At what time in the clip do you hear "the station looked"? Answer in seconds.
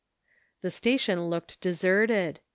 0.61-1.61